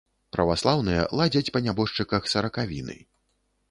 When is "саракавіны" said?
2.35-3.03